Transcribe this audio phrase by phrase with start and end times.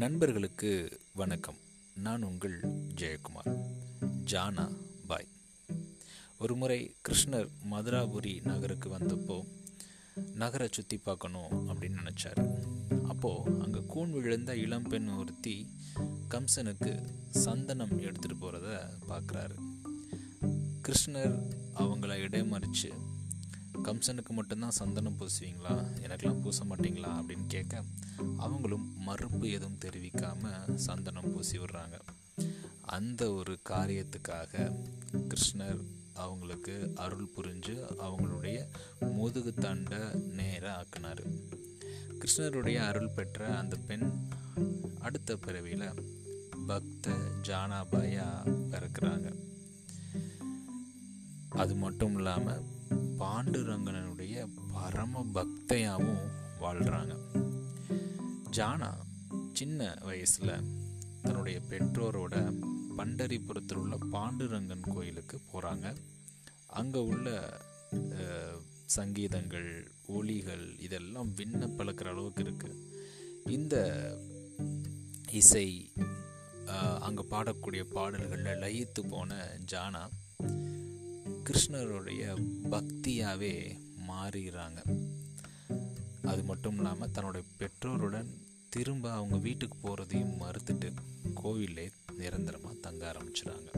[0.00, 1.56] நண்பர்களுக்கு வணக்கம்.
[1.94, 2.56] நான் உங்கள்
[2.94, 3.50] ஜெயக்குமார்.
[4.30, 4.76] ஜானா
[5.06, 5.28] பாய்
[6.38, 9.36] ஒரு முறை கிருஷ்ணர் மதுராபுரி நகருக்கு வந்தப்போ
[10.34, 12.44] நகரை சுற்றி பார்க்கணும் அப்படின்னு நினச்சாரு.
[13.04, 15.56] அப்போது அங்கே கூன் விழுந்த இளம்பெண் ஒருத்தி
[16.28, 16.92] கம்சனுக்கு
[17.30, 18.78] சந்தனம் எடுத்துகிட்டு போகிறத
[19.08, 19.58] பார்க்குறாரு
[20.88, 21.36] கிருஷ்ணர்
[21.74, 22.92] அவங்கள இடைமறித்து
[23.86, 25.86] கம்சனுக்கு மட்டும்தான் சந்தனம் பூசுவீங்களா?
[26.02, 27.22] எனக்கெல்லாம் பூச மாட்டீங்களா?
[27.22, 27.82] அப்படின்னு கேட்க
[28.36, 32.00] அவங்களும் மறுப்பு எதுவும் தெரிவிக்காம சந்தனம் பூசி விடுறாங்க.
[32.80, 34.84] அந்த ஒரு காரியத்துக்காக
[35.28, 35.80] கிருஷ்ணர்
[36.14, 38.66] அவங்களுக்கு அருள் புரிஞ்சு அவங்களுடைய
[39.00, 41.22] முதுகு தண்டை நேராக ஆக்கினார்.
[42.18, 44.28] கிருஷ்ணருடைய அருள் பெற்ற அந்த பெண்
[45.00, 46.14] அடுத்த பிறவியில்
[46.66, 47.10] பக்த
[47.42, 48.28] ஜானாபாயா
[48.70, 49.34] பிறக்கிறாங்க.
[51.48, 52.74] அது மட்டும் இல்லாமல்
[53.18, 54.36] பாண்டுரங்கனுடைய
[54.72, 56.26] பரம பக்தையாகவும்
[56.60, 57.14] வாழ்கிறாங்க
[58.50, 58.90] ஜானா
[59.52, 60.54] சின்ன வயசில்
[61.22, 62.34] தன்னுடைய பெற்றோரோட
[62.96, 65.86] பண்டரிபுரத்தில் உள்ள பாண்டுரங்கன் கோயிலுக்கு போகிறாங்க
[66.74, 67.28] அங்கே உள்ள
[68.86, 69.70] சங்கீதங்கள்
[70.08, 72.82] ஒலிகள் இதெல்லாம் விண்ண பழக்கிற அளவுக்கு இருக்குது
[73.48, 73.76] இந்த
[75.32, 75.66] இசை
[77.00, 79.32] அங்கே பாடக்கூடிய பாடல்களில் லயித்து போன
[79.72, 80.02] ஜானா
[81.46, 82.22] கிருஷ்ணருடைய
[82.70, 83.52] பக்தியாகவே
[84.08, 84.80] மாறிடுறாங்க
[86.22, 88.30] அது மட்டும் இல்லாமல் தன்னுடைய பெற்றோருடன்
[88.70, 90.88] திரும்ப அவங்க வீட்டுக்கு போகிறதையும் மறுத்துட்டு
[91.34, 93.70] கோவிலே நிரந்தரமாக தங்க ஆரம்பிச்சிடுறாங்க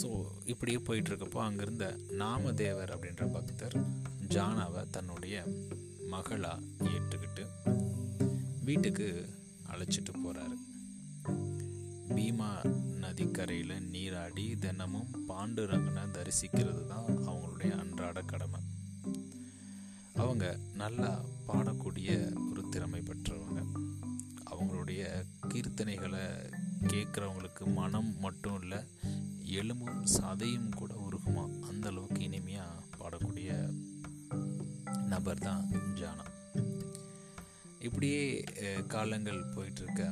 [0.00, 0.08] ஸோ
[0.44, 3.76] இப்படியே போயிட்டுருக்கப்போ அங்கேருந்த நாமதேவர் அப்படின்ற பக்தர்
[4.28, 5.36] ஜானாவை தன்னுடைய
[6.06, 6.60] மகளாக
[6.92, 7.44] ஏற்றுக்கிட்டு
[8.64, 9.08] வீட்டுக்கு
[9.68, 10.56] அழைச்சிட்டு போகிறாரு
[12.08, 12.48] பீமா
[13.02, 18.60] நதிக்கரையில் நீராடி தினமும் பாண்டுரங்கனை தரிசிக்கிறது தான் அவங்களுடைய அன்றாட கடமை.
[20.22, 20.44] அவங்க
[20.82, 21.12] நல்லா
[21.48, 22.10] பாடக்கூடிய
[22.50, 23.60] ஒரு திறமை பெற்றவங்க.
[24.50, 25.02] அவங்களுடைய
[25.52, 26.24] கீர்த்தனைகளை
[26.92, 28.80] கேட்குறவங்களுக்கு மனம் மட்டும் இல்லை
[29.60, 31.44] எலும்பும் சதையும் கூட உருகுமா?
[31.70, 33.50] அந்த அளவுக்கு இனிமையாக பாடக்கூடிய
[35.12, 35.64] நபர் தான்
[36.00, 36.26] ஜானா.
[37.86, 38.22] இப்படியே
[38.94, 40.04] காலங்கள் போயிட்டுருக்க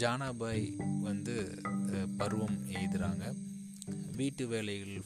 [0.00, 0.66] ஜானாபாய்
[1.06, 1.34] வந்து
[2.18, 3.24] பருவம் எய்துறாங்க
[4.18, 4.96] வீட்டு வேலைகள்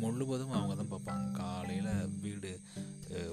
[0.00, 1.26] முழுவதும் அவங்க தான் பார்ப்பாங்க.
[1.40, 2.50] காலையில் வீடு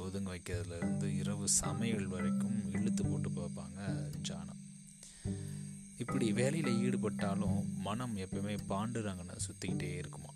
[0.05, 3.79] ஒதுங்க வைக்கிறதுலேருந்து இரவு சமையல் வரைக்கும் இழுத்து போட்டு பார்ப்பாங்க
[4.29, 4.55] ஜானா.
[6.03, 10.33] இப்படி வேலையில் ஈடுபட்டாலும் மனம் எப்பயுமே பாண்டுரங்கனை சுற்றிக்கிட்டே இருக்குமா?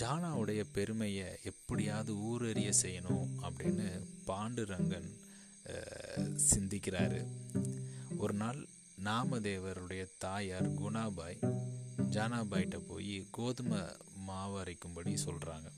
[0.00, 3.88] ஜானாவுடைய பெருமையை எப்படியாவது ஊரறிய செய்யணும் அப்படின்னு
[4.30, 5.10] பாண்டுரங்கன்
[6.50, 7.20] சிந்திக்கிறாரு.
[8.16, 8.68] ஒரு நாள்
[9.04, 11.38] நாமதேவருடைய தாயார் குணாபாய்
[12.10, 13.78] ஜானாபாய்கிட்ட போய் கோதுமை
[14.14, 15.68] மாவு அரைக்கும்படி சொல்கிறாங்க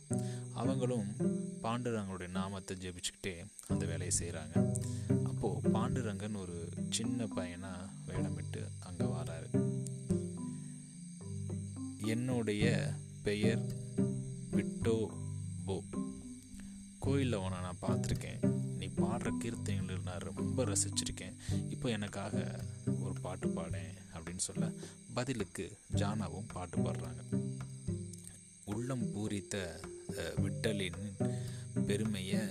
[0.54, 1.16] அவங்களும்
[1.62, 4.76] பாண்டுரங்கனுடைய நாமத்தை ஜெபிச்சுக்கிட்டே அந்த வேலையை செய்கிறாங்க
[5.24, 9.48] அப்போது பாண்டுரங்கன் ஒரு சின்ன பையனாக வேடமிட்டு அங்கே வராரு.
[12.04, 13.66] என்னுடைய பெயர்
[14.50, 15.06] விட்டோ
[15.64, 15.82] போ.
[16.98, 18.67] கோயிலில் உன நான் பார்த்துருக்கேன்.
[19.02, 21.38] பாடுற கீர்த்தனைகள் நான் ரொம்ப ரசிச்சிருக்கேன்.
[21.74, 22.36] இப்போ எனக்காக
[23.04, 24.72] ஒரு பாட்டு பாடேன் அப்படின்னு சொல்ல
[25.16, 25.64] பதிலுக்கு
[26.00, 27.22] ஜானாவும் பாட்டு பாடுறாங்க.
[28.74, 29.56] உள்ளம் பூரித்த
[30.44, 31.02] விட்டலின்
[31.88, 32.42] பெருமையை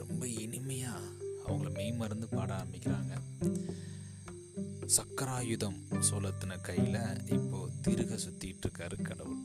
[0.00, 1.12] ரொம்ப இனிமையாக
[1.46, 3.14] அவங்கள மெய்மறந்து பாட ஆரம்பிக்கிறாங்க.
[4.96, 7.02] சக்கராயுதம் சோழத்தின கையில்
[7.36, 9.42] இப்போ திருக சுத்திட்டு இருக்காரு கடவுள்.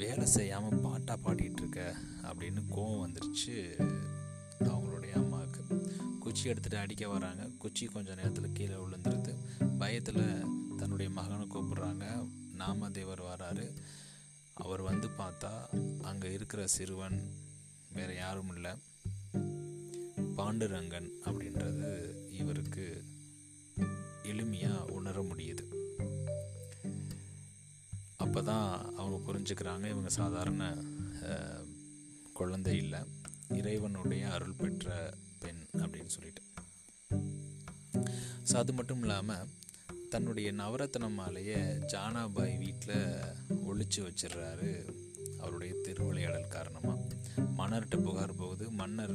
[0.00, 1.80] வேலை செய்யாமல் பாட்டாக பாடிட்டு இருக்க
[2.28, 3.56] அப்படின்னு கோவம் வந்துருச்சு.
[4.60, 5.62] அவங்களுடைய அம்மாவுக்கு.
[6.20, 7.48] குச்சி எடுத்துட்டு அடிக்க வராங்க.
[7.58, 9.34] குச்சி கொஞ்சம் நேரத்தில் கீழே விழுந்துருது.
[9.78, 10.44] பயத்தில்
[10.76, 12.28] தன்னுடைய மகனை கூப்பிட்றாங்க.
[12.58, 13.76] நாமதேவர் வராரு.
[14.54, 15.52] அவர் வந்து பார்த்தா
[16.02, 17.32] அங்கே இருக்கிற சிறுவன்
[17.92, 18.72] வேறு யாரும் இல்லை.
[20.36, 21.88] பாண்டுரங்கன் அப்படின்றது
[22.32, 23.04] இவருக்கு
[24.22, 25.64] எளிமையாக உணர முடியுது.
[28.16, 29.86] அப்போ தான் அவங்க புரிஞ்சுக்கிறாங்க.
[29.88, 30.76] இவங்க சாதாரண
[32.32, 33.09] குழந்தை இல்லை.
[33.60, 34.88] இறைவனுடைய அருள் பெற்ற
[35.40, 36.42] பெண் அப்படின்னு சொல்லிட்டு.
[38.44, 39.48] ஸோ அது மட்டும் இல்லாமல்
[40.10, 41.58] தன்னுடைய நவரத்ன மாலையை
[41.92, 42.96] ஜானாபாய் வீட்டில்
[43.66, 44.70] ஒளிச்சு வச்சிடுறாரு
[45.40, 46.98] அவருடைய திருவிளையாடல் காரணமாக
[47.58, 48.64] மன்னர்கிட்ட புகார் போகுது.
[48.80, 49.14] மன்னர்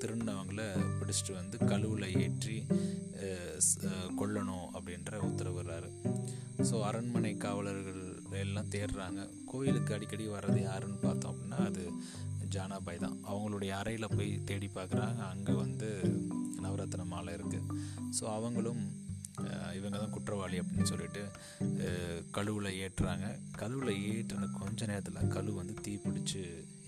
[0.00, 0.66] திருநவங்களை
[0.98, 2.56] பிடிச்சிட்டு வந்து கழுவில் ஏற்றி
[3.22, 3.58] அஹ்,
[4.18, 5.90] கொல்லணும் அப்படின்ற உத்தரவுறாரு
[6.68, 8.01] ஸோ அரண்மனை காவலர்கள்
[8.44, 9.20] எல்லாம் தேடுறாங்க.
[9.52, 11.84] கோயிலுக்கு அடிக்கடி வர்றது யாருன்னு பார்த்தோம் அப்படின்னா அது
[12.54, 13.18] ஜானாபாய் தான்.
[13.30, 15.20] அவங்களுடைய அறையில் போய் தேடி பார்க்குறாங்க.
[15.34, 15.88] அங்கே வந்து
[16.64, 17.78] நவரத்ன மாலை இருக்குது
[18.18, 18.82] ஸோ அவங்களும்
[19.76, 21.22] இவங்க தான் குற்றவாளி அப்படின்னு சொல்லிட்டு
[22.36, 23.26] கழுவில் ஏற்றுறாங்க
[23.60, 26.42] கழுவில் ஏற்றின கொஞ்ச நேரத்தில் கழு வந்து தீப்பிடிச்சு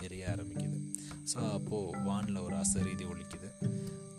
[0.06, 0.78] எரிய ஆரம்பிக்குது.
[1.32, 3.50] ஸோ அப்போது வானில் ஒரு அசரீதி ஒழிக்குது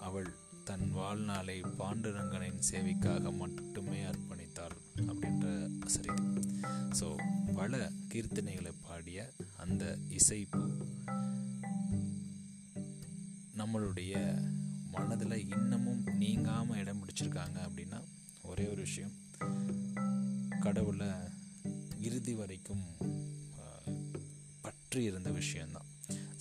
[0.07, 0.30] அவள்
[0.69, 4.77] தன் வாழ்நாளை பாண்டுரங்கனின் சேவைக்காக மட்டுமே அர்ப்பணித்தாள்
[5.10, 5.48] அப்படின்ற
[5.88, 6.24] அசரீதி.
[7.00, 7.07] ஸோ
[7.56, 7.77] பல
[8.13, 9.19] கீர்த்தனைகளை பாடிய
[9.63, 9.83] அந்த
[10.18, 10.62] இசைப்பு
[13.59, 14.13] நம்மளுடைய
[14.95, 18.00] மனதில் இன்னமும் நீங்காமல் இடம் பிடிச்சிருக்காங்க அப்படின்னா
[18.44, 19.13] ஒரே ஒரு விஷயம்.
[20.65, 21.09] கடவுளை
[22.07, 22.86] இறுதி வரைக்கும்
[24.62, 25.89] பற்றி இருந்த விஷயந்தான்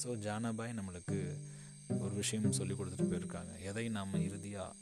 [0.02, 1.18] ஸோ ஜானாபாய் நம்மளுக்கு
[1.98, 3.52] ஒரு விஷயம் சொல்லி கொடுத்துட்டு போயிருக்காங்க.
[3.70, 4.76] எதை நாம் இறுதியாக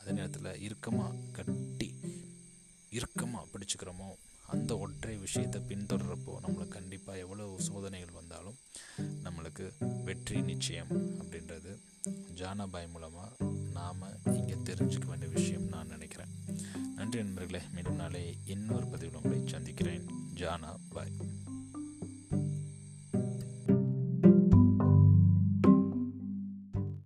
[0.00, 1.88] அதே நேரத்தில் இறுக்கமாக கட்டி
[2.90, 4.10] இறுக்கமாக பிடிச்சிக்கிறோமோ
[4.46, 8.58] அந்த ஒற்றை விஷயத்தை பின்தொடர்றப்போ நம்மளுக்கு கண்டிப்பாக எவ்வளோ சோதனைகள் வந்தாலும்
[9.24, 9.72] நம்மளுக்கு
[10.04, 11.80] வெற்றி நிச்சயம் அப்படின்றது
[12.34, 13.36] ஜானாபாய் மூலமாக
[13.72, 16.28] நாம் இங்கே தெரிஞ்சுக்க வேண்டிய விஷயம் நான் நினைக்கிறேன்.
[16.94, 20.06] நன்றி நண்பர்களே மீண்டும் நாளை இன்னொரு பதிவில் உங்களை சந்திக்கிறேன்.
[20.34, 21.16] ஜானா பாய்